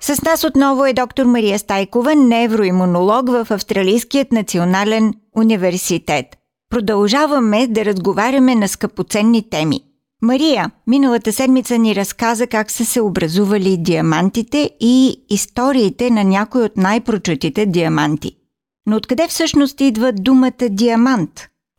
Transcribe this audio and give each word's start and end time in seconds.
с 0.00 0.22
нас 0.22 0.44
отново 0.44 0.86
е 0.86 0.92
доктор 0.92 1.24
Мария 1.24 1.58
Стайкова, 1.58 2.14
невроимунолог 2.14 3.28
в 3.28 3.46
Австралийският 3.50 4.32
национален 4.32 5.12
университет. 5.36 6.26
Продължаваме 6.70 7.66
да 7.66 7.84
разговаряме 7.84 8.54
на 8.54 8.68
скъпоценни 8.68 9.50
теми. 9.50 9.80
Мария, 10.22 10.64
миналата 10.86 11.32
седмица 11.32 11.78
ни 11.78 11.94
разказа 11.96 12.46
как 12.46 12.70
са 12.70 12.84
се 12.84 13.00
образували 13.00 13.76
диамантите 13.78 14.70
и 14.80 15.24
историите 15.30 16.10
на 16.10 16.24
някои 16.24 16.62
от 16.62 16.76
най-прочутите 16.76 17.66
диаманти. 17.66 18.30
Но 18.86 18.96
откъде 18.96 19.26
всъщност 19.28 19.80
идва 19.80 20.12
думата 20.12 20.68
диамант? 20.70 21.30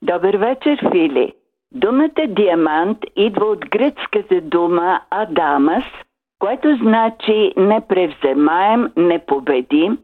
Добър 0.01 0.35
вечер, 0.37 0.89
Фили. 0.91 1.33
Думата 1.71 2.27
диамант 2.27 2.97
идва 3.15 3.45
от 3.45 3.69
гръцката 3.69 4.41
дума 4.41 5.01
Адамас– 5.09 5.83
което 6.41 6.75
значи 6.75 7.53
непревземаем, 7.57 8.91
непобедим 8.97 9.97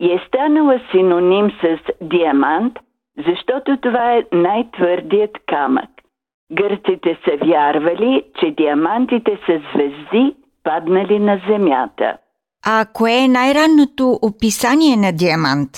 и 0.00 0.12
е 0.12 0.22
станала 0.26 0.80
синоним 0.90 1.50
с 1.50 1.78
диамант, 2.00 2.78
защото 3.26 3.76
това 3.76 4.12
е 4.16 4.24
най-твърдият 4.32 5.30
камък. 5.46 5.90
Гърците 6.52 7.18
са 7.24 7.46
вярвали, 7.46 8.22
че 8.40 8.50
диамантите 8.50 9.38
са 9.46 9.60
звезди, 9.74 10.34
паднали 10.64 11.18
на 11.18 11.40
земята. 11.48 12.16
А 12.66 12.86
кое 12.92 13.12
е 13.12 13.28
най-ранното 13.28 14.18
описание 14.22 14.96
на 14.96 15.12
диамант? 15.12 15.70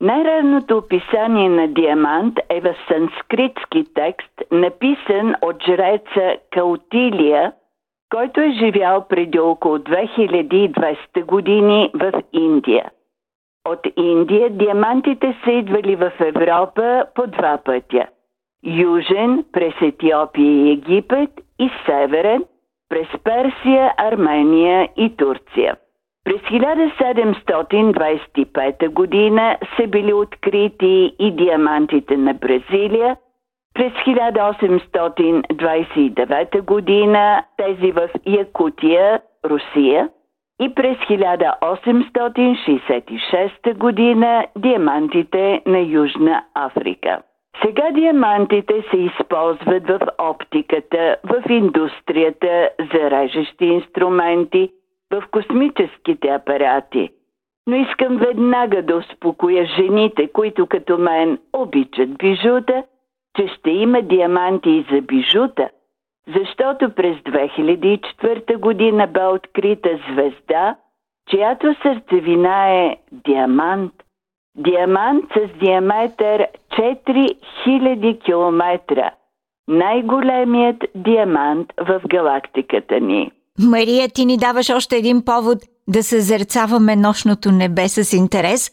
Най-ранното 0.00 0.76
описание 0.78 1.48
на 1.48 1.68
диамант 1.68 2.38
е 2.50 2.60
в 2.60 2.74
санскритски 2.88 3.84
текст, 3.94 4.32
написан 4.52 5.34
от 5.42 5.56
жреца 5.66 6.36
Каутилия– 6.50 7.52
който 8.10 8.40
е 8.40 8.50
живял 8.50 9.06
преди 9.08 9.38
около 9.38 9.78
2200 9.78 11.24
години 11.24 11.90
в 11.94 12.12
Индия. 12.32 12.90
От 13.68 13.80
Индия 13.96 14.50
диамантите 14.50 15.36
са 15.44 15.50
идвали 15.50 15.96
в 15.96 16.12
Европа 16.20 17.04
по 17.14 17.26
два 17.26 17.58
пътя. 17.64 18.06
Южен 18.64 19.44
през 19.52 19.74
Етиопия 19.82 20.52
и 20.52 20.70
Египет 20.70 21.30
и 21.58 21.70
северен 21.86 22.44
през 22.88 23.08
Персия, 23.24 23.94
Армения 23.96 24.88
и 24.96 25.16
Турция. 25.16 25.76
През 26.24 26.40
1725 26.40 28.88
година 28.88 29.58
са 29.76 29.86
били 29.86 30.12
открити 30.12 31.14
и 31.18 31.30
диамантите 31.30 32.16
на 32.16 32.34
Бразилия– 32.34 33.16
през 33.78 33.92
1829 33.92 36.62
година 36.62 37.44
тези 37.56 37.92
в 37.92 38.08
Якутия, 38.26 39.20
Русия 39.44 40.08
и 40.60 40.74
през 40.74 40.98
1866 40.98 43.74
година 43.74 44.46
диамантите 44.58 45.62
на 45.66 45.78
Южна 45.78 46.44
Африка. 46.54 47.22
Сега 47.64 47.90
диамантите 47.90 48.84
се 48.90 48.96
използват 48.96 49.88
в 49.88 50.00
оптиката, 50.18 51.16
в 51.24 51.42
индустрията 51.50 52.68
за 52.92 53.10
режещи 53.10 53.64
инструменти, 53.64 54.70
в 55.12 55.22
космическите 55.30 56.28
апарати. 56.28 57.10
Но 57.66 57.76
искам 57.76 58.16
веднага 58.16 58.82
да 58.82 58.96
успокоя 58.96 59.66
жените, 59.66 60.28
които 60.32 60.66
като 60.66 60.98
мен 60.98 61.38
обичат 61.52 62.18
бижута– 62.18 62.84
че 63.36 63.48
ще 63.58 63.70
има 63.70 64.02
диаманти 64.02 64.70
и 64.70 64.86
за 64.90 65.00
бижута, 65.00 65.68
защото 66.36 66.90
през 66.94 67.16
2004 67.16 68.56
година 68.56 69.06
бе 69.06 69.26
открита 69.26 69.88
звезда, 70.10 70.76
чиято 71.30 71.74
сърцевина 71.82 72.68
е 72.68 72.96
диамант. 73.12 73.92
Диамант 74.56 75.24
с 75.36 75.58
диаметър 75.58 76.46
4000 76.70 78.24
км. 78.24 79.12
Най-големият 79.68 80.84
диамант 80.94 81.72
в 81.80 82.00
галактиката 82.08 83.00
ни. 83.00 83.30
Мария, 83.58 84.08
ти 84.08 84.26
ни 84.26 84.36
даваш 84.36 84.70
още 84.70 84.96
един 84.96 85.24
повод 85.24 85.58
да 85.88 86.02
съзерцаваме 86.02 86.96
нощното 86.96 87.52
небе 87.52 87.88
с 87.88 88.12
интерес. 88.12 88.70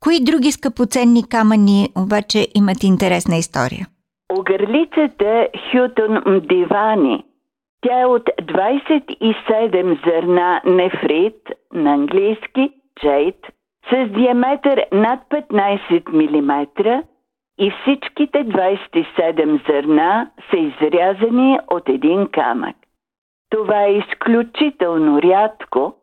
Кои 0.00 0.24
други 0.24 0.52
скъпоценни 0.52 1.28
камъни 1.28 1.88
обаче 1.96 2.48
имат 2.54 2.84
интересна 2.84 3.36
история? 3.36 3.86
Огърлицата 4.32 5.48
Хютон 5.70 6.22
Мдивани. 6.26 7.24
Тя 7.80 8.00
е 8.00 8.06
от 8.06 8.22
27 8.22 10.06
зърна 10.06 10.60
нефрит, 10.64 11.50
на 11.72 11.92
английски 11.92 12.72
джейт, 13.00 13.46
с 13.90 14.08
диаметър 14.08 14.86
над 14.92 15.20
15 15.30 16.08
мм 16.08 16.66
и 17.58 17.70
всичките 17.70 18.38
27 18.38 19.70
зърна 19.70 20.30
са 20.50 20.56
изрязани 20.56 21.58
от 21.70 21.88
един 21.88 22.26
камък. 22.26 22.76
Това 23.50 23.84
е 23.84 23.92
изключително 23.92 25.22
рядко, 25.22 25.94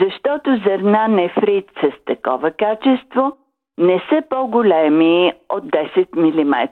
защото 0.00 0.60
зърна 0.64 1.08
нефрит 1.08 1.70
с 1.80 2.04
такова 2.04 2.50
качество 2.50 3.36
не 3.78 4.02
са 4.08 4.22
по-големи 4.30 5.32
от 5.48 5.64
10 5.64 6.16
мм. 6.16 6.68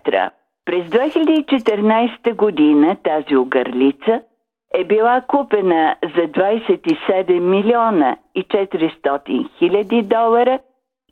През 0.70 0.86
2014 0.86 2.34
година 2.34 2.96
тази 3.02 3.36
огърлица 3.36 4.22
е 4.74 4.84
била 4.84 5.20
купена 5.20 5.96
за 6.02 6.22
27 6.22 7.40
милиона 7.40 8.16
и 8.34 8.44
400 8.44 9.58
хиляди 9.58 10.02
долара 10.02 10.58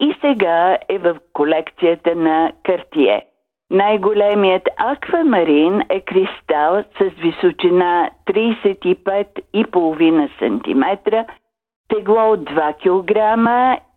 и 0.00 0.14
сега 0.20 0.78
е 0.88 0.98
в 0.98 1.16
колекцията 1.32 2.14
на 2.14 2.52
Картие. 2.64 3.26
Най-големият 3.70 4.69
аквамарин 4.76 5.82
е 5.88 6.00
кристал 6.00 6.84
с 6.98 7.04
височина 7.20 8.10
35,5 8.26 10.28
см, 10.38 10.84
тегло 11.88 12.30
от 12.30 12.40
2 12.40 12.75
кг 12.76 13.16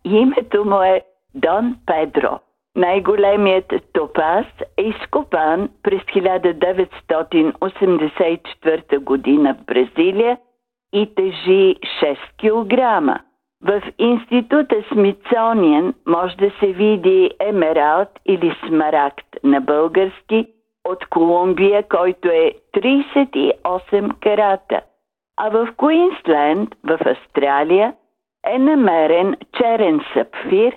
името 0.04 0.64
му 0.64 0.82
е 0.82 1.02
Дон 1.34 1.76
Педро. 1.86 2.38
Най-големият 2.76 3.74
топаз 3.92 4.46
е 4.76 4.82
изкопан 4.82 5.68
през 5.82 6.02
1984 6.02 8.98
година 8.98 9.54
в 9.54 9.64
Бразилия 9.64 10.38
и 10.92 11.14
тежи 11.14 11.76
6 12.02 12.16
кг. 12.38 12.78
В 13.64 13.82
института 13.98 14.84
Смитсониен 14.92 15.94
може 16.06 16.36
да 16.36 16.50
се 16.60 16.66
види 16.66 17.30
емералд 17.40 18.08
или 18.26 18.56
смарагд 18.66 19.26
на 19.44 19.60
български 19.60 20.46
от 20.84 21.06
Колумбия, 21.06 21.88
който 21.88 22.28
е 22.28 22.52
38 22.76 24.20
карата. 24.20 24.80
А 25.36 25.48
в 25.48 25.68
Куинсленд, 25.76 26.74
в 26.84 26.98
Австралия, 27.06 27.94
е 28.46 28.58
намерен 28.58 29.36
черен 29.58 30.00
сапфир, 30.14 30.76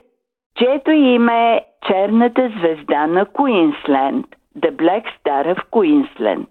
чието 0.57 0.91
име 0.91 1.55
е 1.55 1.65
черната 1.87 2.51
звезда 2.57 3.07
на 3.07 3.25
Куинсленд, 3.25 4.25
The 4.59 4.71
Black 4.71 5.05
Star 5.19 5.55
в 5.55 5.59
Куинсленд. 5.71 6.49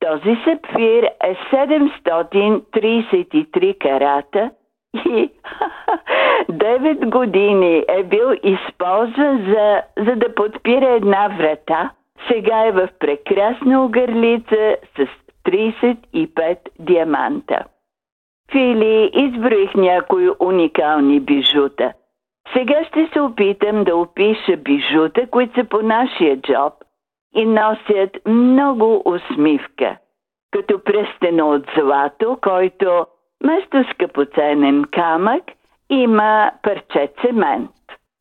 Този 0.00 0.36
сапфир 0.44 1.10
е 1.24 1.36
733 1.52 3.78
карата 3.78 4.50
и 4.94 5.30
9 6.50 7.10
години 7.10 7.84
е 7.88 8.02
бил 8.02 8.32
използван 8.42 9.46
за, 9.48 9.82
за 9.96 10.16
да 10.16 10.34
подпира 10.34 10.88
една 10.88 11.28
врата. 11.38 11.90
Сега 12.28 12.66
е 12.66 12.72
в 12.72 12.88
прекрасна 12.98 13.84
огърлица 13.84 14.76
с 14.96 15.06
35 15.46 16.58
диаманта. 16.78 17.64
Фили, 18.52 19.10
изброих 19.14 19.74
някои 19.74 20.28
уникални 20.40 21.20
бижута– 21.20 21.92
сега 22.58 22.84
ще 22.84 23.10
се 23.12 23.20
опитам 23.20 23.84
да 23.84 23.96
опиша 23.96 24.56
бижута, 24.56 25.26
които 25.30 25.60
са 25.60 25.64
по 25.64 25.82
нашия 25.82 26.40
джоб 26.40 26.72
и 27.34 27.44
носят 27.44 28.10
много 28.26 29.02
усмивка. 29.04 29.96
Като 30.50 30.84
пръстено 30.84 31.50
от 31.50 31.66
злато, 31.78 32.38
който 32.42 33.06
вместо 33.44 33.92
скъпоценен 33.94 34.84
камък 34.90 35.42
има 35.90 36.50
парче 36.62 37.10
цемент. 37.22 37.70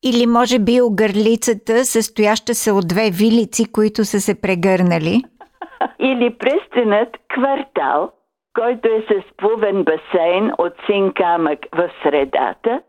Или 0.06 0.25
може 0.28 0.60
би 0.60 0.81
огърлицата, 0.81 1.86
състояща 1.86 2.54
се 2.54 2.72
от 2.72 2.88
две 2.88 3.10
вилици, 3.12 3.72
които 3.72 4.06
са 4.06 4.19
се 4.19 4.42
прегърнали? 4.42 5.24
Или 6.00 6.38
пръстенът 6.38 7.10
квартал, 7.34 8.12
който 8.60 8.88
е 8.88 9.01
с 9.01 9.38
плувен 9.38 9.84
басейн 9.84 10.51
от 10.57 10.74
син 10.86 11.13
камък 11.13 11.60
в 11.75 11.89
средата, 12.04 12.81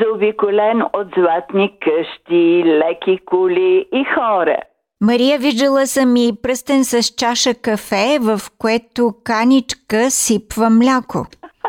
заобиколен 0.00 0.82
от 0.82 1.06
златни 1.18 1.78
къщи, 1.80 2.62
леки 2.66 3.18
коли 3.26 3.86
и 3.92 4.04
хора. 4.04 4.56
Мария, 5.00 5.38
виждала 5.38 5.86
съм 5.86 6.16
и 6.16 6.32
пръстен 6.42 6.84
с 6.84 7.02
чаша 7.02 7.54
кафе, 7.54 8.18
в 8.20 8.40
което 8.58 9.14
каничка 9.24 10.10
сипва 10.10 10.70
мляко. 10.70 11.26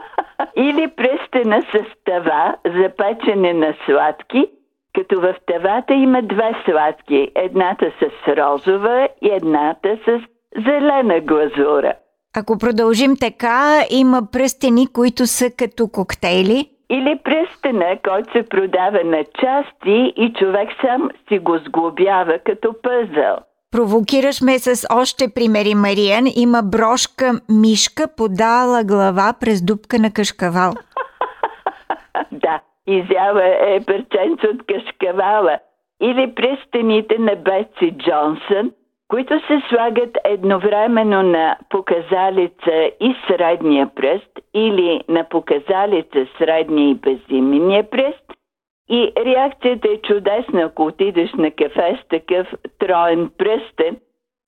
Или 0.56 0.88
пръстена 0.88 1.62
с 1.62 2.04
тава 2.06 2.56
за 2.66 2.89
печене 2.98 3.54
на 3.54 3.74
сладки, 3.86 4.45
като 4.95 5.21
в 5.21 5.36
тавата 5.48 5.94
има 5.94 6.21
две 6.21 6.51
сладки, 6.66 7.31
едната 7.36 7.92
с 8.00 8.27
розова 8.27 9.07
и 9.21 9.30
едната 9.30 9.98
с 10.06 10.19
зелена 10.66 11.19
глазура. 11.19 11.94
Ако 12.38 12.57
продължим 12.57 13.16
така, 13.19 13.81
има 13.89 14.21
пръстени, 14.31 14.88
които 14.88 15.27
са 15.27 15.51
като 15.57 15.88
коктейли. 15.88 16.69
Или 16.91 17.19
пръстена, 17.24 17.97
който 18.03 18.31
се 18.31 18.50
продава 18.50 19.03
на 19.03 19.24
части 19.41 20.13
и 20.18 20.33
човек 20.39 20.69
сам 20.81 21.09
си 21.27 21.39
го 21.39 21.57
сглобява 21.57 22.39
като 22.45 22.75
пъзъл. 22.81 23.38
Провокираш 23.71 24.41
ме 24.41 24.59
с 24.59 24.88
още 24.95 25.33
примери, 25.36 25.75
Мариан. 25.75 26.25
Има 26.36 26.62
брошка 26.63 27.31
мишка, 27.50 28.07
подала 28.18 28.83
глава 28.83 29.33
през 29.39 29.65
дупка 29.65 30.00
на 30.00 30.13
кашкавал. 30.13 30.74
да, 32.31 32.59
изява 32.88 33.45
е 33.45 33.80
парченце 33.85 34.47
от 34.47 34.62
кашкавала. 34.68 35.59
Или 36.01 36.35
пръстените 36.35 37.18
на 37.19 37.35
Бетси 37.35 37.97
Джонсън, 37.97 38.71
които 39.09 39.39
се 39.47 39.61
слагат 39.69 40.17
едновременно 40.23 41.23
на 41.23 41.57
показалица 41.69 42.91
и 43.00 43.15
средния 43.27 43.89
пръст 43.95 44.39
или 44.53 45.01
на 45.09 45.29
показалица 45.29 46.27
средния 46.38 46.89
и 46.89 46.95
безименния 46.95 47.89
пръст. 47.89 48.23
И 48.89 49.11
реакцията 49.25 49.88
е 49.88 50.01
чудесна, 50.07 50.61
ако 50.61 50.85
отидеш 50.85 51.33
на 51.33 51.51
кафе 51.51 52.00
с 52.03 52.07
такъв 52.09 52.47
троен 52.79 53.31
пръстен, 53.38 53.97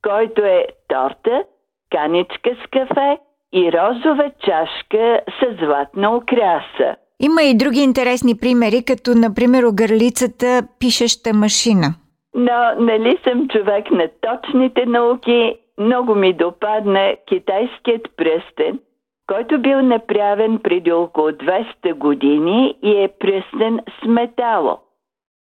който 0.02 0.42
е 0.42 0.66
торта, 0.88 1.44
каничка 1.92 2.50
с 2.64 2.70
кафе 2.72 3.18
и 3.54 3.72
розова 3.72 4.32
чашка 4.46 5.22
с 5.40 5.66
златна 5.66 6.16
украса. 6.16 6.96
Има 7.20 7.44
и 7.44 7.58
други 7.58 7.80
интересни 7.80 8.38
примери, 8.38 8.84
като 8.88 9.12
например 9.16 9.64
огърлицата 9.64 10.68
пишеща 10.80 11.34
машина. 11.34 11.96
Но 12.36 12.76
нали 12.80 13.18
съм 13.24 13.48
човек 13.48 13.92
на 13.92 14.10
точните 14.22 14.86
науки, 14.86 15.56
много 15.80 16.16
ми 16.16 16.34
допадна 16.34 17.16
китайският 17.28 18.08
пръстен, 18.18 18.80
който 19.28 19.62
бил 19.62 19.82
направен 19.82 20.60
преди 20.64 20.92
около 20.92 21.28
200 21.28 21.94
години 21.94 22.76
и 22.84 23.04
е 23.04 23.10
пръстен 23.20 23.80
с 24.02 24.08
метало. 24.08 24.78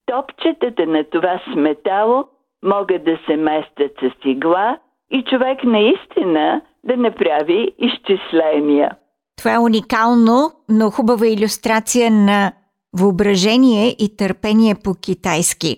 Топчетата 0.07 0.87
на 0.87 1.05
това 1.05 1.41
сметало 1.53 2.25
могат 2.65 3.05
да 3.05 3.19
се 3.27 3.37
местят 3.37 3.93
с 4.01 4.11
игла 4.25 4.79
и 5.11 5.25
човек 5.25 5.65
наистина 5.65 6.63
да 6.85 6.97
направи 6.97 7.75
изчисления. 7.79 8.97
Това 9.37 9.55
е 9.55 9.59
уникално, 9.59 10.51
но 10.69 10.91
хубава 10.91 11.27
иллюстрация 11.27 12.11
на 12.11 12.53
въображение 12.99 13.89
и 13.99 14.17
търпение 14.17 14.75
по 14.85 14.91
китайски. 15.03 15.77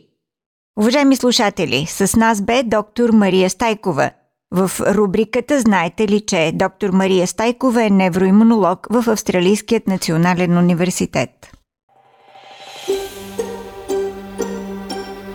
Уважаеми 0.79 1.17
слушатели, 1.17 1.87
с 1.87 2.17
нас 2.17 2.43
бе 2.43 2.63
доктор 2.63 3.11
Мария 3.11 3.51
Стайкова. 3.51 4.11
В 4.55 4.71
рубриката 4.81 5.61
Знаете 5.61 6.09
ли, 6.09 6.21
че 6.21 6.53
доктор 6.55 6.91
Мария 6.91 7.27
Стайкова 7.27 7.85
е 7.85 7.91
невроимунолог 7.91 8.87
в 8.91 9.11
Австралийският 9.11 9.87
национален 9.87 10.59
университет. 10.59 11.31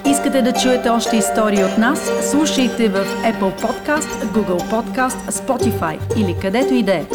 Искате 0.06 0.42
да 0.42 0.54
чуете 0.54 0.90
още 0.90 1.18
истории 1.18 1.64
от 1.64 1.78
нас? 1.78 2.12
Слушайте 2.32 2.90
в 2.90 3.06
Apple 3.06 3.62
Podcast, 3.62 4.26
Google 4.26 4.70
Podcast, 4.72 5.32
Spotify 5.32 6.18
или 6.18 6.36
където 6.42 6.74
и 6.74 6.84
да 6.84 6.94
е. 6.94 7.06